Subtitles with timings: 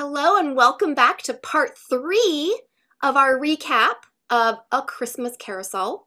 [0.00, 2.62] Hello, and welcome back to part three
[3.02, 3.94] of our recap
[4.30, 6.06] of A Christmas Carousel.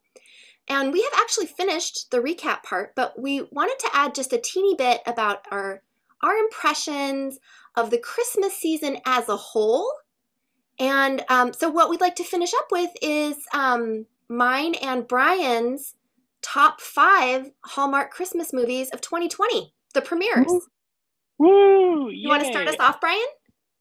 [0.69, 4.37] And we have actually finished the recap part, but we wanted to add just a
[4.37, 5.81] teeny bit about our,
[6.23, 7.39] our impressions
[7.75, 9.91] of the Christmas season as a whole.
[10.79, 15.95] And um, so, what we'd like to finish up with is um, mine and Brian's
[16.41, 20.69] top five Hallmark Christmas movies of 2020, the premieres.
[21.37, 22.09] Woo!
[22.09, 23.19] You want to start us off, Brian?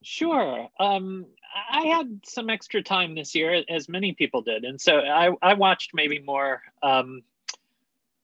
[0.02, 0.68] Sure.
[0.78, 1.26] Um,
[1.70, 5.54] I had some extra time this year, as many people did, and so I, I
[5.54, 7.22] watched maybe more um,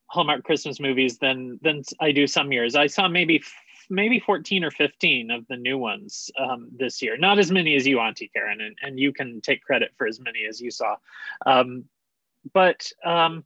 [0.07, 2.77] Hallmark Christmas movies than than I do some years.
[2.77, 3.43] I saw maybe
[3.91, 7.17] maybe 14 or 15 of the new ones um, this year.
[7.17, 10.19] Not as many as you, Auntie Karen, and, and you can take credit for as
[10.19, 10.97] many as you saw.
[11.45, 11.85] Um,
[12.53, 13.45] but um,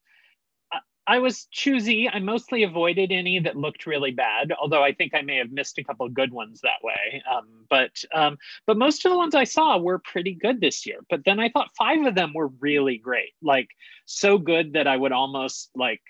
[1.06, 2.08] I was choosy.
[2.08, 5.78] I mostly avoided any that looked really bad, although I think I may have missed
[5.78, 7.22] a couple of good ones that way.
[7.30, 10.98] Um, but um, but most of the ones I saw were pretty good this year.
[11.08, 13.68] But then I thought five of them were really great, like
[14.04, 16.02] so good that I would almost like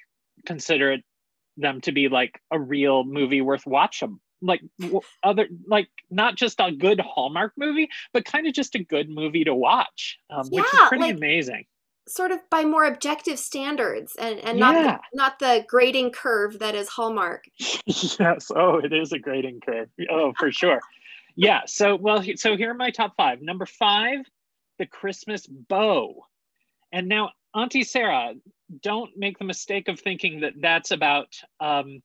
[0.44, 1.04] consider it,
[1.56, 4.20] them to be like a real movie worth watching.
[4.42, 4.62] Like
[5.22, 9.44] other, like not just a good Hallmark movie, but kind of just a good movie
[9.44, 11.64] to watch, um, which Yeah, is pretty like- amazing.
[12.08, 14.82] Sort of by more objective standards and, and not Yeah.
[14.82, 17.44] the, not the grading curve that is Hallmark.
[17.86, 18.50] yes.
[18.54, 19.88] Oh, it is a grading curve.
[20.10, 20.80] Oh, for sure.
[21.36, 21.60] Yeah.
[21.66, 23.40] So, well, so here are my top five.
[23.42, 24.20] Number five,
[24.78, 26.24] the Christmas bow.
[26.92, 28.34] And now, Auntie Sarah,
[28.82, 31.28] don't make the mistake of thinking that that's about
[31.60, 32.00] um,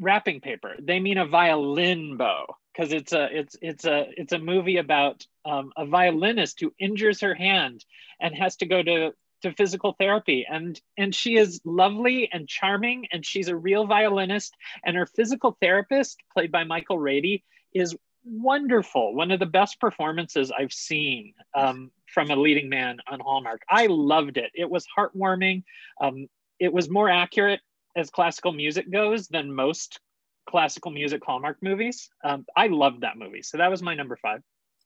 [0.00, 0.74] wrapping paper.
[0.80, 5.26] They mean a violin bow because it's a it's it's a it's a movie about
[5.44, 7.84] um, a violinist who injures her hand
[8.20, 10.46] and has to go to to physical therapy.
[10.50, 14.54] And and she is lovely and charming and she's a real violinist.
[14.84, 19.14] And her physical therapist played by michael rady is wonderful.
[19.14, 23.62] One of the best performances i've seen um, from a leading man on hallmark.
[23.70, 24.50] I loved it.
[24.54, 25.64] It was heartwarming.
[26.00, 27.60] Um, it was more accurate
[27.94, 30.00] as classical music goes than most
[30.48, 34.42] classical music hallmark movies um, i loved that movie so that was my number five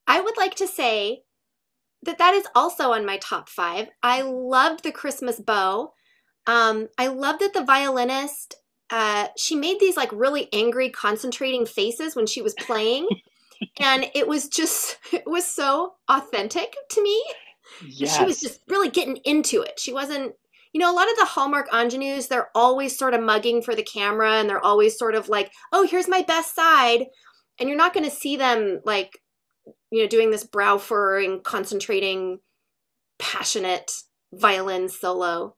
[0.06, 1.22] I would like to say
[2.02, 3.88] that that is also on my top five.
[4.02, 5.92] I loved the Christmas bow.
[6.48, 8.56] Um, I loved that the violinist
[8.90, 13.06] uh, she made these like really angry, concentrating faces when she was playing,
[13.80, 17.24] and it was just it was so authentic to me.
[17.86, 19.78] yes She was just really getting into it.
[19.78, 20.34] She wasn't,
[20.72, 23.82] you know, a lot of the Hallmark ingenues, they're always sort of mugging for the
[23.82, 27.06] camera and they're always sort of like, oh, here's my best side.
[27.58, 29.18] And you're not going to see them like,
[29.90, 32.38] you know, doing this brow furrowing, concentrating,
[33.18, 33.90] passionate
[34.32, 35.56] violin solo.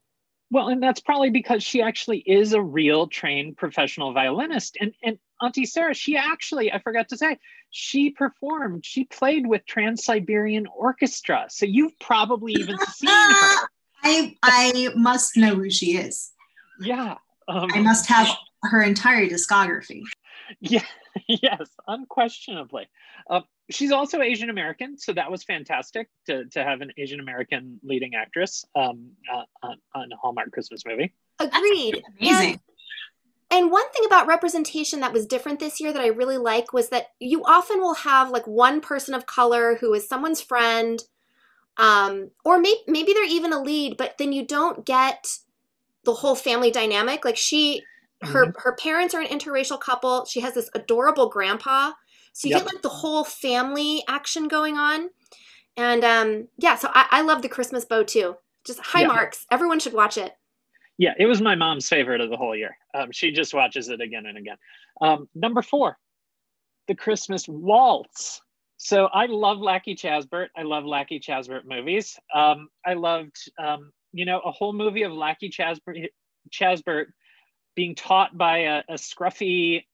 [0.51, 4.77] Well, and that's probably because she actually is a real trained professional violinist.
[4.81, 7.39] And and Auntie Sarah, she actually, I forgot to say,
[7.71, 11.47] she performed, she played with Trans Siberian Orchestra.
[11.49, 13.69] So you've probably even seen her.
[14.03, 16.33] I I must know who she is.
[16.81, 17.17] Yeah.
[17.49, 18.29] Um, I must have
[18.65, 20.03] her entire discography.
[20.61, 20.85] Yeah,
[21.29, 22.89] yes, unquestionably.
[23.29, 27.81] Uh, she's also Asian American, so that was fantastic to, to have an Asian American
[27.83, 31.13] leading actress um, uh, on, on a Hallmark Christmas movie.
[31.39, 32.03] Agreed.
[32.21, 32.61] Amazing.
[33.51, 36.89] And one thing about representation that was different this year that I really like was
[36.89, 41.03] that you often will have like one person of color who is someone's friend,
[41.77, 45.39] um, or may- maybe they're even a lead, but then you don't get
[46.05, 47.25] the whole family dynamic.
[47.25, 47.83] Like she,
[48.23, 50.25] her her parents are an interracial couple.
[50.27, 51.93] She has this adorable grandpa,
[52.33, 52.65] so you Yep.
[52.65, 55.11] get like the whole family action going on.
[55.77, 58.37] And um, yeah, so I, I love the Christmas bow too.
[58.65, 59.07] Just high Yeah.
[59.09, 59.47] marks.
[59.51, 60.33] Everyone should watch it.
[60.99, 62.77] Yeah, it was my mom's favorite of the whole year.
[62.95, 64.57] Um, she just watches it again and again.
[65.01, 65.99] Um, number four,
[66.87, 68.41] the Christmas Waltz.
[68.85, 70.49] So I love Lacey Chabert.
[70.57, 72.19] I love Lacey Chabert movies.
[72.35, 76.09] Um, I loved, um, you know, a whole movie of Lacey Chabert,
[76.51, 77.13] Chabert
[77.77, 79.85] being taught by a, a scruffy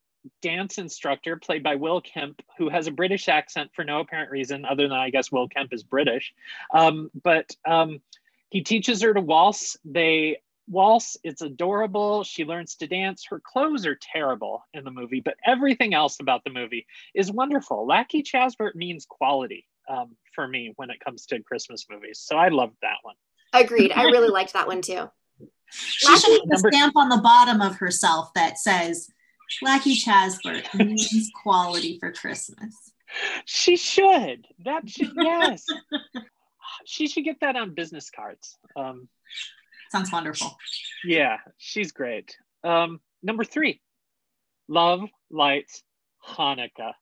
[0.40, 4.64] dance instructor played by Will Kemp, who has a British accent for no apparent reason,
[4.64, 6.32] other than I guess Will Kemp is British.
[6.72, 8.00] Um, but um,
[8.48, 9.76] he teaches her to waltz.
[9.84, 10.38] They
[10.68, 11.16] waltz.
[11.24, 12.24] It's adorable.
[12.24, 13.24] She learns to dance.
[13.28, 17.86] Her clothes are terrible in the movie, but everything else about the movie is wonderful.
[17.86, 22.20] Lacey Chabert means quality um, for me when it comes to Christmas movies.
[22.22, 23.14] So I loved that one.
[23.52, 23.92] Agreed.
[23.92, 25.10] I really liked that one too.
[25.70, 29.08] She should have a Number- stamp on the bottom of herself that says
[29.62, 32.92] Lacey Chabert means quality for Christmas.
[33.46, 34.46] She should.
[34.64, 35.64] That should, yes.
[36.84, 38.58] she should get that on business cards.
[38.76, 39.08] Um,
[39.90, 40.56] Sounds wonderful.
[41.04, 42.36] yeah, she's great.
[42.64, 43.80] Um, number three,
[44.68, 45.82] Love Lights
[46.26, 46.92] Hanukkah.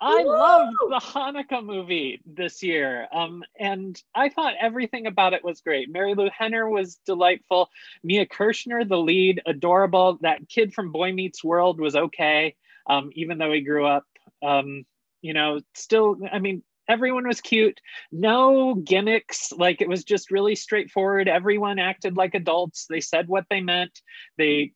[0.00, 0.30] I Woo!
[0.30, 3.06] loved the Hanukkah movie this year.
[3.14, 5.92] Um, and I thought everything about it was great.
[5.92, 7.68] Marilu Henner was delightful.
[8.02, 10.18] Mia Kirshner, the lead, adorable.
[10.22, 12.56] That kid from Boy Meets World was okay,
[12.88, 14.04] um, even though he grew up.
[14.42, 14.84] Um,
[15.20, 17.80] you know, still, I mean, everyone was cute.
[18.12, 19.50] No gimmicks.
[19.52, 21.26] Like it was just really straightforward.
[21.26, 22.86] Everyone acted like adults.
[22.88, 23.98] They said what they meant.
[24.36, 24.72] They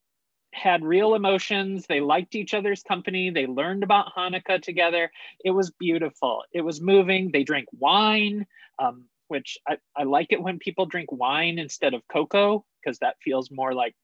[0.54, 1.84] had real emotions.
[1.86, 3.28] They liked each other's company.
[3.30, 5.10] They learned about Hanukkah together.
[5.44, 6.42] It was beautiful.
[6.52, 7.30] It was moving.
[7.30, 8.46] They drank wine,
[8.78, 13.16] um, which I, I like it when people drink wine instead of cocoa because that
[13.22, 13.94] feels more like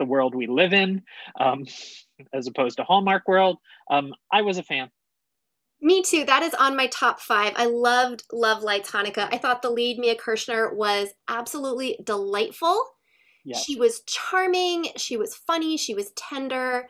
[0.00, 1.02] the world we live in
[1.38, 1.64] um,
[2.34, 3.58] as opposed to Hallmark world.
[3.88, 4.90] Um, I was a fan.
[5.82, 6.24] Me too.
[6.24, 7.52] That is on my top five.
[7.56, 9.28] I loved Love Lights Hanukkah.
[9.32, 12.80] I thought the lead, Mia Kirshner, was absolutely delightful.
[13.44, 13.64] Yes.
[13.64, 14.86] She was charming.
[14.96, 15.76] She was funny.
[15.76, 16.88] She was tender.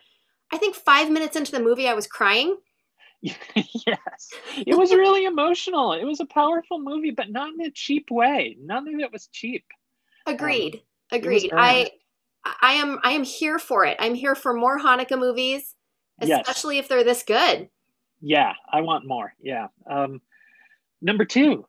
[0.53, 2.59] I think five minutes into the movie, I was crying.
[3.23, 4.31] yes.
[4.57, 5.95] It was really emotional.
[5.95, 8.57] It was a powerful movie, but not in a cheap way.
[8.61, 9.65] None of it was cheap.
[10.27, 10.75] Agreed.
[10.75, 10.81] Um,
[11.13, 11.53] was Agreed.
[11.57, 11.91] I
[12.45, 13.97] I am I am here for it.
[14.01, 15.75] I'm here for more Hanukkah movies,
[16.21, 16.43] Yes.
[16.43, 17.69] especially if they're this good.
[18.23, 19.35] Yeah, I want more.
[19.43, 19.67] Yeah.
[19.91, 20.23] Um,
[21.03, 21.67] number two,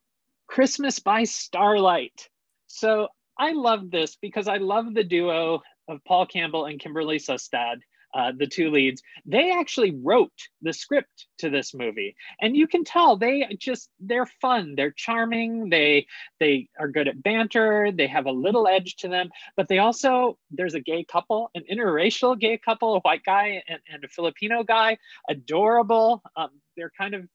[0.47, 2.29] Christmas by Starlight.
[2.67, 3.07] So
[3.37, 7.77] I love this because I love the duo of Paul Campbell and Kimberly Sustad,
[8.13, 9.01] uh, the two leads.
[9.25, 10.31] They actually wrote
[10.61, 14.75] the script to this movie, and you can tell they just they're fun.
[14.75, 15.69] They're charming.
[15.69, 16.07] They
[16.39, 17.91] they are good at banter.
[17.91, 21.63] They have a little edge to them, but they also there's a gay couple, an
[21.71, 24.97] interracial gay couple, a white guy and, and a Filipino guy,
[25.29, 26.21] adorable.
[26.35, 27.27] Um, they're kind of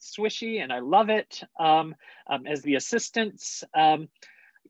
[0.00, 1.42] swishy, and I love it.
[1.58, 1.94] Um,
[2.28, 3.64] um, as the assistants.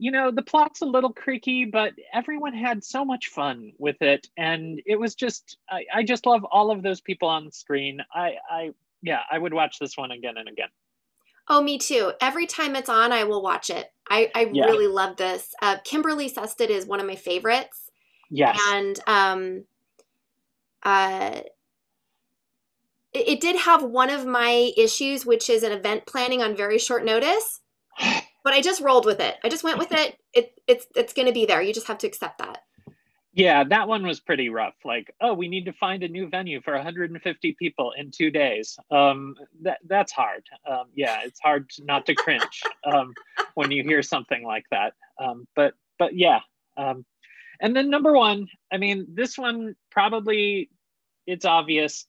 [0.00, 4.28] You know the plot's a little creaky but everyone had so much fun with it
[4.38, 8.00] and it was just i, I just love all of those people on the screen
[8.14, 8.70] i i
[9.02, 10.70] yeah i would watch this one again and again
[11.48, 12.12] Oh, me too.
[12.20, 13.92] Every time it's on, I will watch it.
[14.08, 14.66] I, I Yeah.
[14.66, 15.52] really love this.
[15.60, 17.90] Uh, Kimberly Sustad is one of my favorites.
[18.30, 19.64] yes and um
[20.84, 21.40] uh
[23.12, 26.78] it, it did have one of my issues which is an event planning on very
[26.78, 27.60] short notice
[28.44, 29.36] but i just rolled with it.
[29.44, 30.18] I just went with it.
[30.32, 31.62] It it's it's going to be there.
[31.62, 32.62] You just have to accept that.
[33.32, 34.74] Yeah that one was pretty rough.
[34.84, 38.78] Like oh we need to find a new venue for 150 people in two days.
[38.90, 40.44] Um that that's hard.
[40.68, 43.14] Um yeah it's hard not to cringe um
[43.54, 44.94] when you hear something like that.
[45.18, 46.40] Um but but yeah
[46.76, 47.04] um
[47.60, 50.70] and then number one i mean this one probably
[51.26, 52.06] it's obvious.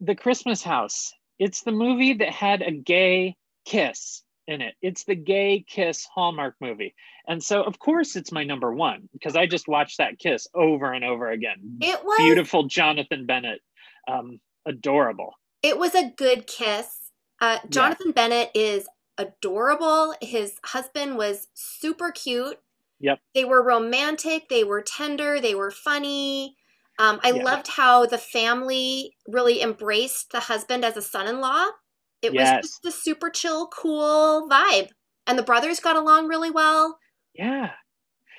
[0.00, 1.12] The christmas house.
[1.38, 4.74] It's the movie that had a gay kiss in it.
[4.82, 6.94] It's the gay kiss hallmark movie.
[7.26, 10.92] And so, of course, it's my number one because I just watched that kiss over
[10.92, 11.78] and over again.
[11.80, 13.60] it was Beautiful Jonathan Bennett,
[14.08, 15.34] um, adorable.
[15.62, 17.10] it was a good kiss.
[17.40, 18.86] Uh jonathan bennett is
[19.18, 20.14] adorable.
[20.20, 22.58] His husband was super cute.
[23.00, 23.18] Yep.
[23.34, 24.48] they were romantic.
[24.48, 25.40] They were tender.
[25.40, 26.56] They were funny.
[26.98, 27.42] Um, i Yeah.
[27.42, 31.66] loved how the family really embraced the husband as a son-in-law
[32.24, 32.62] it Yes.
[32.62, 34.90] was just a super chill cool vibe
[35.26, 36.98] and the brothers got along really well
[37.34, 37.72] Yeah.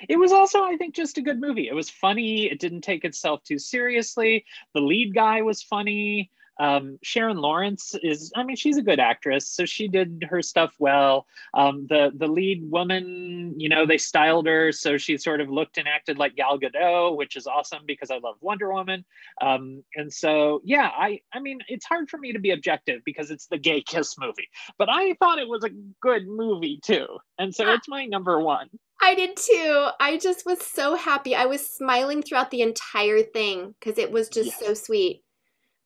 [0.09, 1.67] It was also, I think, just a good movie.
[1.67, 2.45] It was funny.
[2.51, 4.45] It didn't take itself too seriously.
[4.73, 6.31] The lead guy was funny.
[6.59, 10.73] Um, Sharon Lawrence is, I mean, she's a good actress, so she did her stuff
[10.79, 11.25] well.
[11.53, 15.77] Um, the the lead woman, you know, they styled her so she sort of looked
[15.77, 19.03] and acted like Gal Gadot, which is awesome because I love Wonder Woman.
[19.41, 23.31] Um, and so, yeah, I I mean, it's hard for me to be objective because
[23.31, 25.69] it's the gay kiss movie, but I thought it was a
[26.01, 27.07] good movie too,
[27.37, 28.69] and so it's my number one.
[29.01, 33.75] i did too i just was so happy i was smiling throughout the entire thing
[33.79, 34.59] because it was just Yes.
[34.59, 35.21] so sweet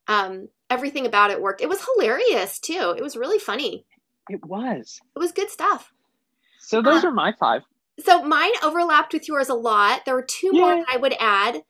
[0.10, 3.86] um, everything about it worked it was hilarious too it was really funny
[4.30, 5.00] It was.
[5.16, 5.94] it was good stuff
[6.60, 7.62] So those Uh, are my five.
[8.06, 10.06] So mine overlapped with yours a lot.
[10.06, 11.63] There were two more that I would add.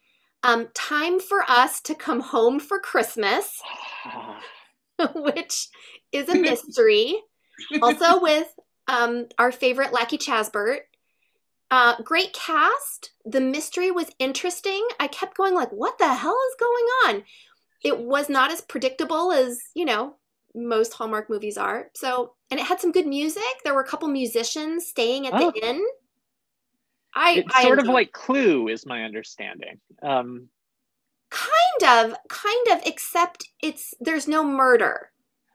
[0.43, 3.59] Um, Time for Us to Come Home for Christmas,
[5.15, 5.69] which
[6.11, 7.15] is a mystery.
[7.81, 8.47] also with
[8.87, 10.81] um, our favorite Lacey Chabert.
[11.71, 13.11] Uh, great cast.
[13.25, 14.87] The mystery was interesting.
[14.99, 17.23] I kept going like, what the hell is going on?
[17.83, 20.15] It was not as predictable as, you know,
[20.55, 21.89] most Hallmark movies are.
[21.95, 23.43] So, and it had some good music.
[23.63, 25.51] There were a couple musicians staying at Oh.
[25.51, 25.85] the inn.
[27.15, 29.79] I, it's I sort of like Clue, is my understanding.
[30.03, 30.49] Um,
[31.31, 35.11] kind of, kind of, except it's there's no murder.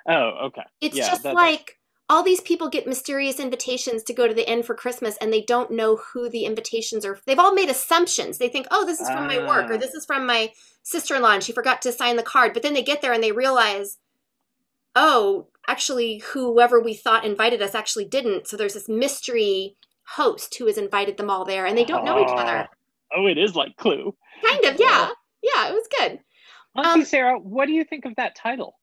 [0.08, 0.64] oh, okay.
[0.80, 1.78] It's Yeah, just that- like
[2.08, 5.40] all these people get mysterious invitations to go to the inn for Christmas and they
[5.42, 7.18] don't know who the invitations are.
[7.26, 8.36] They've all made assumptions.
[8.38, 9.78] They think, oh, this is from my work or Ah.
[9.78, 12.52] this is from my sister in law and she forgot to sign the card.
[12.52, 13.98] But then they get there and they realize
[14.96, 18.46] oh, actually, whoever we thought invited us actually didn't.
[18.46, 22.20] So there's this mystery host who has invited them all there, and they don't know
[22.20, 22.68] each other.
[23.16, 24.14] Oh, it is like Clue.
[24.44, 25.08] Kind of, yeah.
[25.42, 26.20] Yeah, it was good.
[26.76, 28.76] Auntie Um, Sarah, what do you think of that title?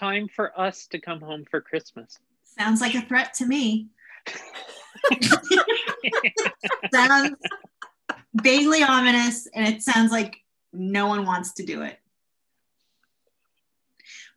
[0.00, 2.18] Time for us to come home for Christmas.
[2.42, 3.88] Sounds like a threat to me.
[6.90, 7.36] sounds
[8.34, 10.38] vaguely ominous, and it sounds like
[10.72, 11.98] no one wants to do it.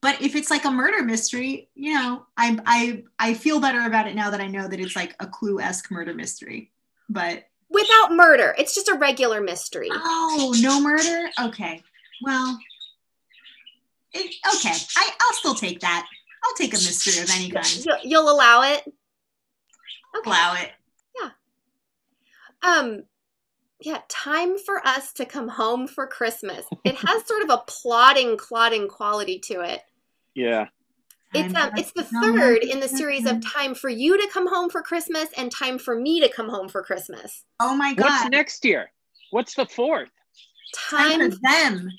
[0.01, 4.05] But if it's like a murder mystery, you know, I I I feel better about
[4.05, 6.73] it now that I know that it's like a clue esque murder mystery.
[7.07, 9.89] But Without murder, it's just a regular mystery.
[9.91, 11.29] oh, no murder.
[11.41, 11.81] Okay,
[12.21, 12.59] well,
[14.13, 16.07] it, okay, I I'll still take that.
[16.43, 17.85] I'll take a mystery of any kind.
[17.85, 18.83] You'll, you'll allow it.
[20.17, 20.29] Okay.
[20.29, 20.71] Allow it.
[21.19, 21.29] Yeah.
[22.61, 23.03] Um,
[23.79, 26.65] yeah, time for us to come home for Christmas.
[26.83, 29.81] It has sort of a plodding, clodding quality to it.
[30.35, 30.67] Yeah.
[31.33, 34.21] It's um, it's the us to come third in the series of time for you
[34.21, 37.43] to come home for Christmas and time for me to come home for Christmas.
[37.59, 38.05] Oh my god!
[38.05, 38.91] What's next year?
[39.31, 40.09] What's the fourth?
[40.75, 41.89] Time Time, for them.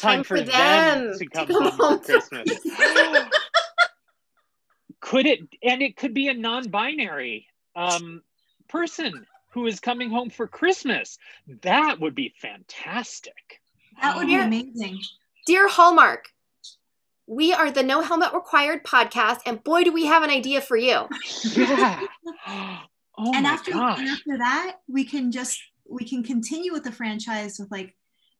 [0.00, 2.58] Time for them to to come, come home, home for for Christmas.
[5.00, 8.22] could it and it could be a non-binary um,
[8.68, 11.18] person who is coming home for Christmas.
[11.62, 13.60] That would be fantastic.
[14.02, 14.98] That would be amazing.
[15.46, 16.26] Dear Hallmark,
[17.26, 20.76] we are the No Helmet Required podcast, and boy, do we have an idea for
[20.76, 21.08] you.
[21.54, 22.00] Yeah.
[23.18, 23.98] Oh and my after gosh.
[23.98, 27.96] and after that, we can just we can continue with the franchise with like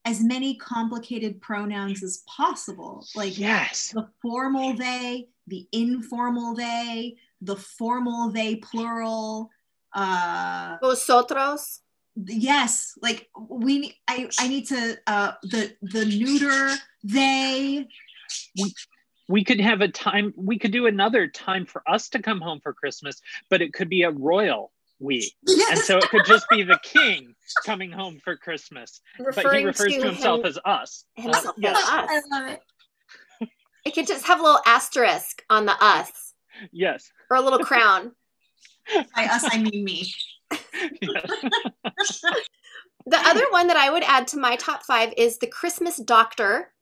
[0.07, 3.05] as many complicated pronouns as possible.
[3.15, 3.91] Like Yes.
[3.93, 9.51] the formal they, the informal they, the formal they plural.
[9.93, 11.81] Uh Vosotros.
[12.27, 17.87] yes, like we ne- I I need to uh the the neuter they
[19.29, 22.61] we could have a time we could do another time for us to come home
[22.63, 23.21] for christmas
[23.51, 25.31] but it could be a royal we
[25.71, 27.35] and so it could just be the king
[27.65, 29.00] coming home for christmas
[29.35, 31.88] but he refers to, himself him- as us Uh, himself yes us.
[31.88, 33.50] I love it.
[33.85, 36.11] It could just have a little asterisk on the us
[36.73, 38.12] yes or a little crown.
[39.15, 40.12] By us I mean me.
[43.09, 46.73] The other one that I would add to my top five is the Christmas Doctor.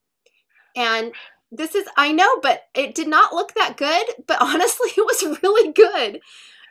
[0.75, 1.12] And
[1.52, 5.38] this is, I know, but it did not look that good, but honestly, it was
[5.42, 6.21] really good.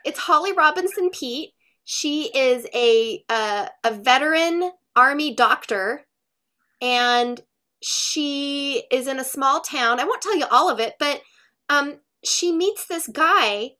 [0.04, 1.50] It's Holly Robinson Peete.
[1.84, 6.06] She is a, a, a veteran Army doctor,
[6.80, 7.40] and
[7.82, 10.00] she is in a small town.
[10.00, 11.20] I won't tell you all of it, but
[11.68, 13.72] um, she meets this guy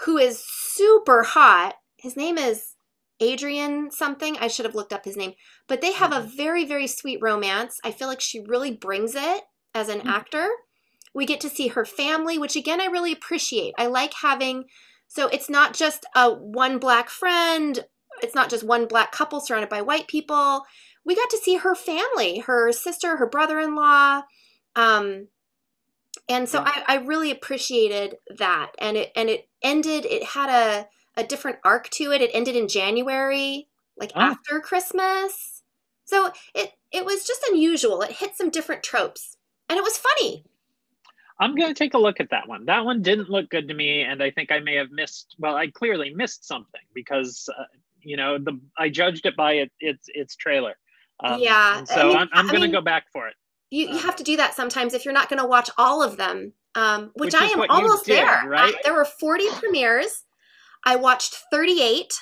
[0.00, 1.74] who is super hot.
[1.96, 2.74] His name is
[3.20, 4.36] Adrian something.
[4.38, 5.34] I should have looked up his name.
[5.68, 7.80] But they have a very, very sweet romance.
[7.84, 9.42] I feel like she really brings it
[9.74, 10.10] as an Mhm.
[10.10, 10.48] actor.
[11.14, 13.74] We get to see her family, which again, I really appreciate.
[13.78, 14.64] I like having,
[15.14, 17.84] so it's not just a one black friend,
[18.20, 20.64] it's not just one black couple surrounded by white people.
[21.04, 24.22] We got to see her family, her sister, her brother in law.
[24.74, 25.28] Um,
[26.28, 28.72] and so I, I really appreciated that.
[28.80, 32.20] And it and it ended, it had a a different arc to it.
[32.20, 34.32] It ended in January, like Ah.
[34.32, 35.62] after Christmas.
[36.06, 38.02] So it it was just unusual.
[38.02, 39.36] It hit some different tropes.
[39.68, 40.44] And it was funny.
[41.40, 43.74] I'm going to take a look at that one that one didn't look good to
[43.74, 47.64] me and i think i may have missed well i clearly missed something because uh,
[48.00, 50.74] you know the i judged it by it, its its trailer
[51.22, 53.34] um, Yeah, and I so mean- i'm, I'm to go back for it
[53.70, 53.98] You you Uh.
[53.98, 56.52] have to do that sometimes if you're not going to watch all of them.
[56.76, 58.42] Um, which, Which I am almost did, there.
[58.48, 58.74] right?
[58.74, 60.24] I- there were 40 premieres.
[60.84, 62.12] I watched 38.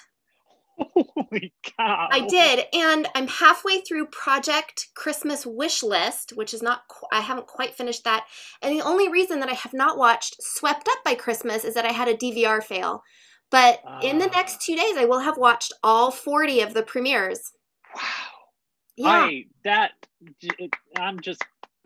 [0.95, 6.83] holy cow I did, and I'm halfway through Project Christmas Wish List, which is not.
[6.88, 8.25] Qu- I haven't quite finished that.
[8.62, 11.85] And the only reason that I have not watched Swept Up by Christmas is that
[11.85, 13.02] I had a DVR fail.
[13.50, 14.37] But in the Ah.
[14.37, 17.52] next two days, I will have watched all 40 of the premieres.
[17.95, 18.00] wow
[18.97, 19.93] Yeah, I that,
[20.99, 21.43] I'm just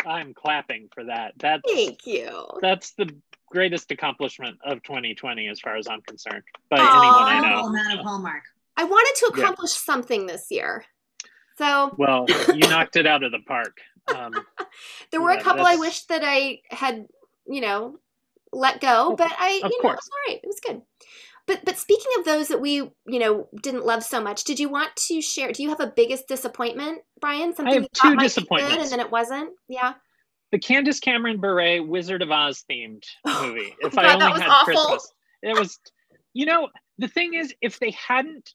[0.06, 1.32] I'm clapping for that.
[1.38, 2.46] That's thank you.
[2.62, 3.10] that's the
[3.50, 6.82] greatest accomplishment of 2020 as far as I'm concerned by Aw.
[6.82, 7.80] anyone I Honorable know.
[7.80, 8.42] amount of Hallmark.
[8.76, 9.42] I wanted to Yeah.
[9.42, 10.84] accomplish something this year.
[11.58, 13.78] So Well, you knocked it out of the park.
[14.14, 14.32] Um,
[15.10, 17.06] there were Yeah, a couple I that's- wish that I had,
[17.46, 17.98] you know,
[18.52, 20.40] let go, but I, of you know, it was all right.
[20.42, 20.82] It was good.
[21.46, 24.68] But but speaking of those that we, you know, didn't love so much, did you
[24.68, 25.52] want to share?
[25.52, 27.54] Do you have a biggest disappointment, Brian?
[27.54, 28.82] Something I have two disappointments.
[28.82, 29.50] and then it wasn't.
[29.68, 29.94] Yeah.
[30.52, 33.74] the Candace Cameron Bure Wizard of Oz themed movie.
[33.80, 34.74] If I God, that only was had awful.
[34.74, 35.78] Christmas, it was.
[36.34, 36.68] You know,
[36.98, 38.52] the thing is, if they hadn't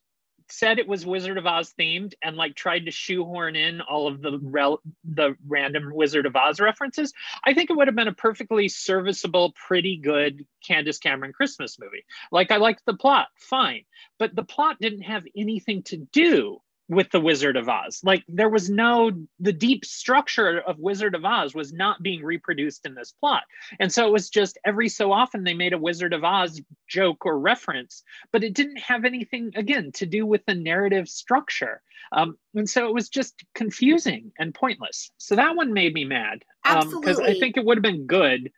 [0.52, 4.20] said it was Wizard of Oz themed and like tried to shoehorn in all of
[4.20, 7.12] the rel- the random Wizard of Oz references,
[7.44, 12.04] I think it would have been a perfectly serviceable, pretty good Candace Cameron Christmas movie.
[12.30, 13.84] Like I liked the plot, fine,
[14.18, 18.00] but the plot didn't have anything to do with the Wizard of Oz.
[18.04, 22.84] Like there was no the deep structure of Wizard of Oz was not being reproduced
[22.84, 23.44] in this plot.
[23.80, 27.24] And so it was just every so often they made a Wizard of Oz joke
[27.24, 31.82] or reference, but it didn't have anything again to do with the narrative structure.
[32.12, 35.10] Um, and so it was just confusing and pointless.
[35.18, 36.44] So that one made me mad.
[36.64, 38.52] Because I think it would have been good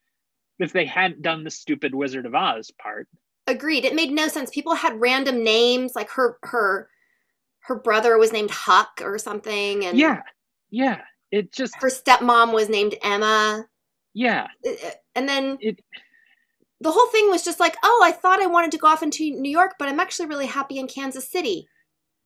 [0.59, 3.09] if they hadn't done the stupid Wizard of Oz part.
[3.47, 3.85] Agreed.
[3.85, 4.51] It made no sense.
[4.51, 6.89] People had random names, like her her
[7.67, 10.23] her brother was named Huck or something, and Yeah.
[10.71, 11.01] Yeah.
[11.31, 13.67] It just her stepmom was named Emma.
[14.13, 14.47] yeah.
[15.15, 15.81] And then It
[16.81, 19.31] the whole thing was just like, oh, I thought I wanted to go off into
[19.31, 21.67] New York, but I'm actually really happy in Kansas City.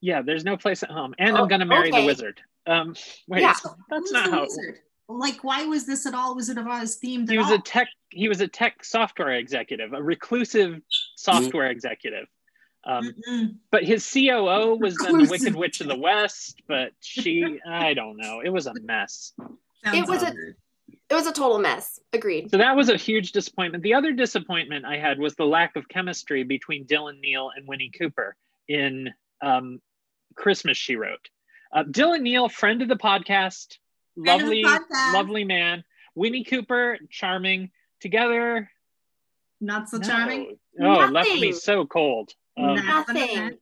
[0.01, 1.15] Yeah, there's no place at home.
[1.19, 2.01] And Oh, I'm gonna marry okay.
[2.01, 2.41] the wizard.
[2.67, 2.95] Um
[3.29, 3.55] wait, Yeah.
[3.89, 4.79] that's Who's not the how it wizard?
[5.11, 7.31] Like, why was this at all Wizard of Oz themed?
[7.31, 7.55] he at was all?
[7.55, 10.81] a tech he was a tech software executive, a reclusive
[11.17, 12.27] software executive.
[12.85, 17.95] Um, but his COO was then the Wicked Witch of the West, but she I
[17.95, 18.41] don't know.
[18.45, 19.33] It was a mess.
[19.85, 20.35] Sounds It was a-
[21.11, 22.01] It was a total mess.
[22.13, 22.51] Agreed.
[22.51, 23.83] So that was a huge disappointment.
[23.83, 27.91] The other disappointment I had was the lack of chemistry between Dylan Neal and Winnie
[27.91, 28.37] Cooper
[28.69, 29.11] in
[29.43, 29.81] um,
[30.35, 31.29] Christmas She Wrote.
[31.73, 33.79] Uh, Dylan Neal, friend of the podcast,
[34.23, 35.13] Friend of the lovely, podcast.
[35.15, 35.85] lovely man.
[36.15, 37.71] Winnie Cooper, charming.
[38.01, 38.71] Together,
[39.61, 40.07] Not so no.
[40.09, 40.57] charming.
[40.81, 42.33] Oh, it left me so cold.
[42.59, 43.05] Um, Nah.
[43.09, 43.59] Nothing.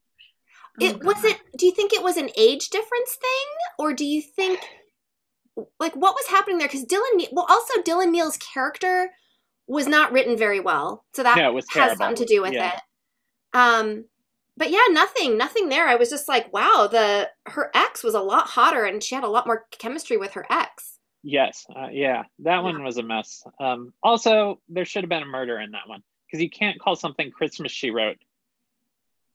[0.81, 1.25] Oh, It was God.
[1.27, 1.41] it.
[1.57, 3.47] Do you think it was an age difference thing,
[3.79, 4.61] or do you think
[5.81, 6.69] like what was happening there?
[6.69, 9.11] Because Dylan, well, also Dylan Neal's character
[9.67, 11.97] was not written very well, so that No, was has terrible.
[11.97, 12.75] something to do with Yeah.
[12.75, 12.81] it.
[13.55, 14.05] Um,
[14.57, 15.89] but yeah, nothing, nothing there.
[15.89, 19.25] I was just like, wow, the her ex was a lot hotter, and she had
[19.25, 20.99] a lot more chemistry with her ex.
[21.23, 23.43] Yes, uh, yeah, that one was a mess.
[23.59, 26.95] Um, also, there should have been a murder in that one because you can't call
[26.95, 28.19] something Christmas She Wrote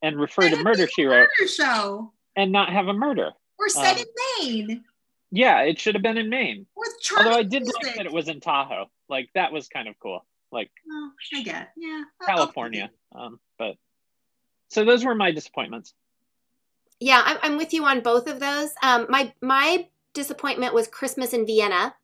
[0.01, 2.11] and refer Set to it Murder She Wrote show.
[2.35, 3.31] and not have a murder.
[3.59, 4.83] Or set Um, in Maine.
[5.31, 6.65] Yeah, it should have been in Maine.
[6.75, 7.83] With charming Although I did music.
[7.83, 8.89] like that it was in Tahoe.
[9.07, 10.25] Like that was kind of cool.
[10.51, 11.71] Like Oh, I get.
[11.77, 12.03] Yeah.
[12.21, 12.91] I'll- I'll California.
[13.13, 13.75] Um, but
[14.69, 15.93] so those were my disappointments.
[16.99, 18.71] Yeah, I'm, I'm with you on both of those.
[18.83, 21.95] Um, my my disappointment was Christmas in Vienna.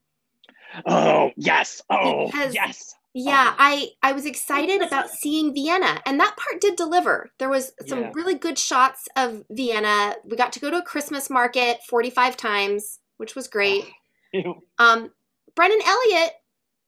[0.86, 1.82] Oh yes.
[1.90, 2.94] Oh Because- yes.
[3.20, 3.56] Yeah, Oh.
[3.58, 7.30] I I was excited about seeing Vienna, and that part did deliver.
[7.38, 8.10] There was some Yeah.
[8.14, 10.14] really good shots of Vienna.
[10.24, 13.84] We got to go to a Christmas market 45 times, which was great.
[14.78, 15.10] Um,
[15.56, 16.32] Brennan Elliott,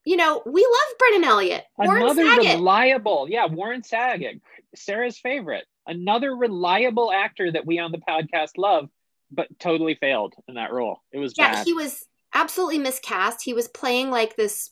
[0.04, 1.64] you know, we love Brennan Elliott.
[1.78, 2.56] Warren Another Saget.
[2.58, 4.40] reliable, yeah, Warren Saget,
[4.76, 5.64] Sarah's favorite.
[5.86, 8.88] Another reliable actor that we on the podcast love,
[9.32, 11.00] but totally failed in that role.
[11.12, 11.66] It was yeah, bad.
[11.66, 13.42] he was absolutely miscast.
[13.42, 14.70] He was playing like this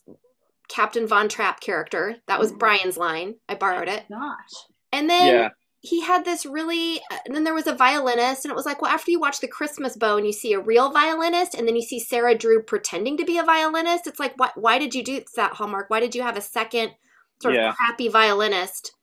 [0.69, 2.15] Captain Von Trapp character.
[2.27, 2.59] That was mm-hmm.
[2.59, 3.35] Brian's line.
[3.49, 4.05] I borrowed it.
[4.09, 4.63] Gosh.
[4.91, 5.49] And then yeah.
[5.81, 8.81] he had this really uh, and then there was a violinist and it was like
[8.81, 11.75] well after you watch the christmas bow and you see a real violinist and then
[11.75, 15.03] you see sarah drew pretending to be a violinist it's like why, why did you
[15.03, 16.91] do that hallmark why did you have a second
[17.41, 17.69] sort Yeah.
[17.69, 18.93] of crappy violinist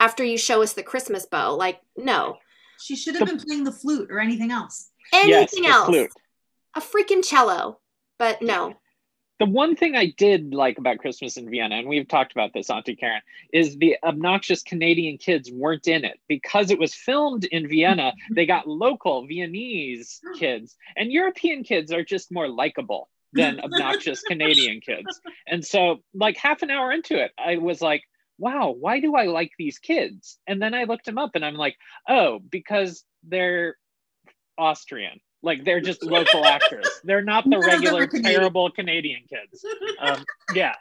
[0.00, 2.36] after you show us the christmas bow like no
[2.80, 4.90] She should have been playing the flute or anything else.
[5.12, 6.10] anything the else flute.
[6.76, 7.80] a freaking cello
[8.18, 8.74] but no
[9.38, 12.70] The one thing I did like about Christmas in Vienna, and we've talked about this,
[12.70, 13.20] Auntie Karen,
[13.52, 18.14] is the obnoxious Canadian kids weren't in it because it was filmed in Vienna.
[18.34, 24.80] They got local Viennese kids, and European kids are just more likable than obnoxious Canadian
[24.80, 25.20] kids.
[25.46, 28.04] And so, like half an hour into it, I was like,
[28.38, 31.56] "Wow, why do I like these kids?" And then I looked them up, and I'm
[31.56, 31.76] like,
[32.08, 33.76] "Oh, because they're
[34.56, 36.86] Austrian." Like they're just local actors.
[37.04, 38.34] They're not the None of them are regular Canadian.
[38.34, 39.64] terrible Canadian kids.
[40.00, 40.74] Um, yeah,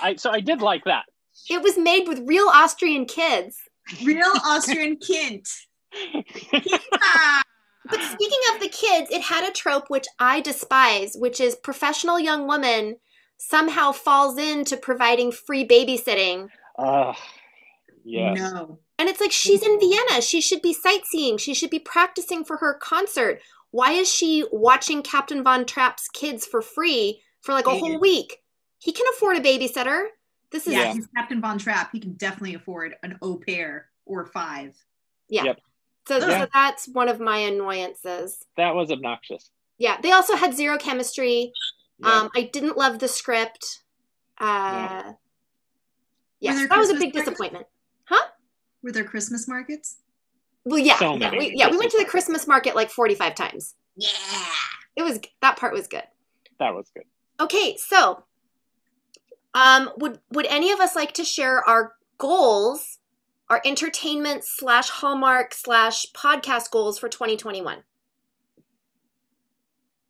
[0.00, 1.04] I so I did like that.
[1.50, 3.56] it was made with real austrian kids
[4.02, 5.48] Real Austrian kint.
[6.94, 7.42] Ah.
[7.86, 12.18] But speaking of the kids, it had a trope which I despise, which is professional
[12.18, 12.96] young woman
[13.36, 16.48] somehow falls into providing free babysitting.
[16.78, 17.12] Uh,
[18.02, 18.38] yes.
[18.40, 18.78] No.
[18.98, 20.22] And it's like she's in Vienna.
[20.22, 21.36] She should be sightseeing.
[21.36, 23.42] She should be practicing for her concert.
[23.74, 27.80] Why is she watching Captain Von Trapp's kids for free for like a Maybe.
[27.80, 28.40] whole week?
[28.78, 30.06] He can afford a babysitter.
[30.52, 30.92] This is Yeah, Yeah.
[30.94, 31.90] he's Captain Von Trapp.
[31.90, 34.76] He can definitely afford an au pair or five.
[35.28, 35.42] yeah.
[35.42, 35.60] Yep.
[36.06, 36.42] So, Yeah.
[36.42, 38.46] so that's one of my annoyances.
[38.56, 39.50] That was obnoxious.
[39.78, 41.52] Yeah, they also had zero chemistry.
[41.98, 42.12] Yeah.
[42.20, 43.82] Um, I didn't love the script.
[44.38, 45.14] Uh,
[46.38, 47.24] yes, there that was a big markets?
[47.24, 47.66] disappointment.
[48.04, 48.28] Huh?
[48.84, 49.96] Were there Christmas markets?
[50.64, 51.70] Well, yeah, So yeah, we, yeah.
[51.70, 53.74] We went to the Christmas Christmas market like forty-five times.
[53.96, 54.10] Yeah.
[54.96, 56.04] It was that part was good.
[56.58, 57.04] That was good.
[57.40, 58.24] Okay, so
[59.54, 62.98] um, would would any of us like to share our goals,
[63.48, 67.82] our entertainment slash Hallmark slash podcast goals for 2021?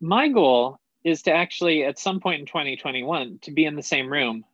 [0.00, 4.10] My goal is to actually, at some point in 2021, to be in the same
[4.10, 4.44] room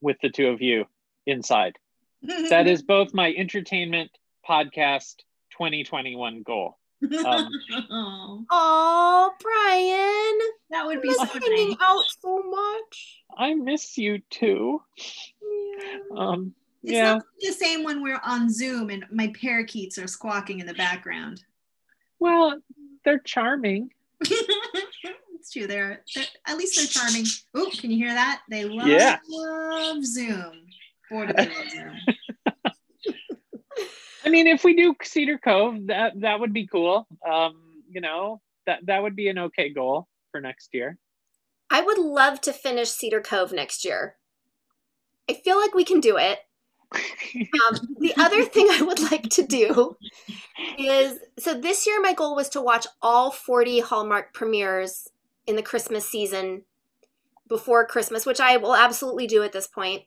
[0.00, 0.86] with the two of you
[1.26, 1.78] inside.
[2.50, 4.10] That is both my entertainment
[4.48, 5.16] podcast
[5.58, 6.78] 2021 goal.
[7.24, 7.50] um,
[8.50, 10.38] oh, Brian,
[10.70, 11.76] that would be miss so hanging nice.
[11.80, 13.22] out so much.
[13.36, 14.82] I miss you too.
[15.42, 15.98] Yeah.
[16.16, 17.14] Um, It's yeah.
[17.14, 21.42] not the same when we're on Zoom and my parakeets are squawking in the background.
[22.20, 22.60] Well,
[23.04, 23.90] they're charming.
[24.20, 25.66] it's true.
[25.68, 27.26] They're, they're at least they're charming.
[27.54, 28.42] Oh, can you hear that?
[28.50, 29.18] They love, Yeah.
[29.28, 30.66] love Zoom.
[31.10, 31.94] Boy, do they love Zoom.
[34.24, 37.06] I mean, if we do Cedar Cove, that that would be cool.
[37.28, 40.98] Um, you know, that that would be an okay goal for next year.
[41.70, 44.16] I would love to finish Cedar Cove next year.
[45.28, 46.38] I feel like we can do it.
[46.92, 49.96] Um, the other thing I would like to do
[50.78, 55.08] is so this year my goal was to watch all 40 Hallmark premieres
[55.46, 56.62] in the Christmas season
[57.46, 60.04] before Christmas, which I will absolutely do at this point.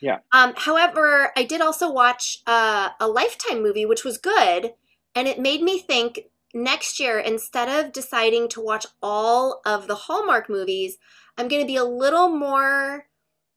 [0.00, 0.18] Yeah.
[0.32, 4.72] Um, however, I did also watch uh, a Lifetime movie, which was good,
[5.14, 6.20] and it made me think
[6.52, 10.98] next year instead of deciding to watch all of the Hallmark movies,
[11.36, 13.06] I'm going to be a little more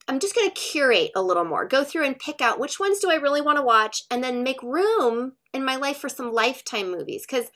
[0.08, 3.00] I'm just going to curate a little more, go through and pick out which ones
[3.00, 6.32] do I really want to watch, and then make room in my life for some
[6.32, 7.26] Lifetime movies.
[7.28, 7.52] Because,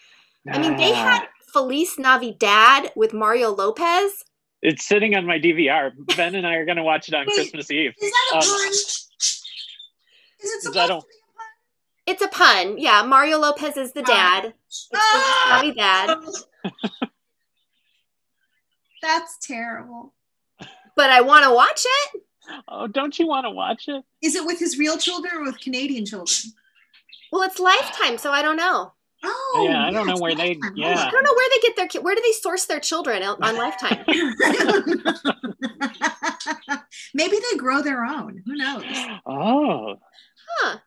[0.52, 4.26] I mean, they had Feliz Navidad with Mario Lopez.
[4.62, 5.92] It's sitting on my DVR.
[6.16, 7.94] Ben and I are going to watch it on Wait, Christmas Eve.
[8.02, 8.68] Is that a Um, pun?
[8.70, 9.10] Is
[10.40, 11.48] it is supposed to a- be a pun?
[12.08, 12.78] It's a pun.
[12.78, 14.54] Yeah, Mario Lopez is the dad.
[14.68, 15.60] It's Ah!
[15.62, 16.18] Feliz Navidad.
[19.02, 20.14] That's terrible.
[20.96, 22.22] But I want to watch it.
[22.68, 24.04] Oh, don't you want to watch it?
[24.22, 26.54] Is it with his real children or with Canadian children?
[27.32, 28.94] Well, it's Lifetime, so I don't know.
[29.24, 31.06] Oh, Yeah, I don't know where they- yeah.
[31.08, 33.38] I don't know where they get their ki- where do they source their children on
[33.44, 34.04] on Lifetime?
[37.14, 38.42] Maybe they grow their own.
[38.46, 38.84] Who knows?
[39.26, 39.96] Oh,
[40.60, 40.78] Huh.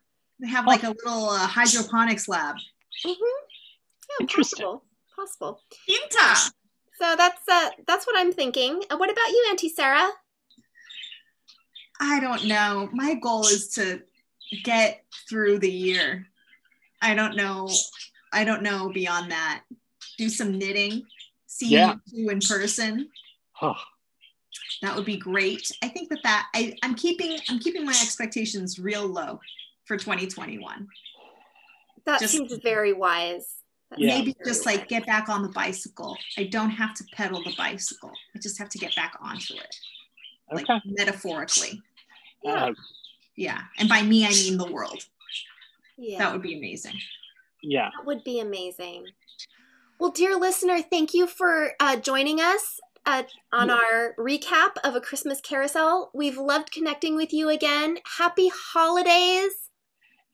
[0.41, 2.57] They have like a little uh, hydroponics lab.
[3.05, 4.65] hmm Yeah, Interesting.
[4.65, 4.85] possible.
[5.17, 5.61] Possible.
[5.89, 6.51] Inta.
[7.01, 8.83] So that's uh that's what I'm thinking.
[8.91, 10.11] And what about you, Auntie Sarah?
[12.01, 12.89] I don't know.
[12.93, 14.03] My goal is to
[14.65, 16.27] get through the year.
[17.01, 17.69] I don't know.
[18.35, 19.63] I don't know beyond that.
[20.19, 21.05] Do some knitting.
[21.47, 21.95] See Yeah.
[22.13, 23.09] you in person.
[23.63, 23.75] oh,
[24.83, 25.71] That would be great.
[25.83, 29.41] I think that that I, I'm keeping I'm keeping my expectations real low
[29.87, 30.89] for 2021.
[32.07, 33.47] That Just- seems very wise.
[33.91, 34.19] That Yeah.
[34.19, 36.19] Maybe very just like get back on the bicycle.
[36.37, 38.13] I don't have to pedal the bicycle.
[38.35, 39.77] I just have to get back onto it,
[40.53, 40.81] like okay.
[40.85, 41.81] metaphorically.
[42.43, 42.65] Yeah.
[42.67, 42.75] Uh,
[43.37, 45.03] Yeah, and by me I mean the world.
[45.97, 46.19] yeah.
[46.19, 46.99] That would be amazing.
[47.65, 47.91] Yeah.
[47.97, 49.07] That would be amazing.
[49.99, 53.23] Well, dear listener, thank you for uh, joining us uh,
[53.53, 56.11] on our recap of A Christmas Carousel.
[56.15, 57.99] We've loved connecting with you again.
[58.19, 59.53] Happy holidays.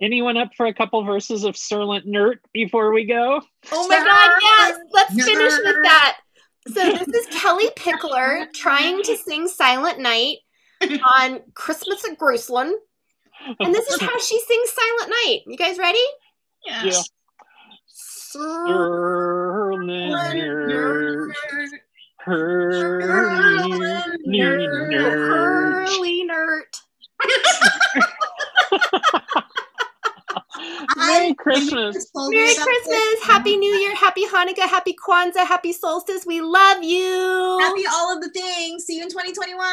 [0.01, 3.43] Anyone up for a couple verses of Serlant Nert before we go?
[3.71, 4.79] Oh my God, yes.
[4.93, 6.19] Let's finish with that.
[6.69, 10.38] So, this is Kellie Pickler trying to sing Silent Night
[10.83, 12.73] on Christmas at Graceland.
[13.59, 15.40] And this is how she sings Silent Night.
[15.47, 15.99] You guys ready?
[16.64, 16.85] Yeah.
[16.85, 17.03] Yeah.
[18.35, 19.87] Serlant
[20.69, 21.37] Nert.
[22.19, 23.81] Hurly
[24.27, 24.69] nerd.
[24.99, 26.81] Hurly nerd.
[30.97, 32.11] Merry Christmas.
[32.14, 36.27] Merry Christmas, Happy New Year, Happy Hanukkah, Happy Kwanzaa, Happy Solstice.
[36.27, 37.59] We love you.
[37.61, 38.85] Happy all of the things.
[38.85, 39.64] See you in 2021.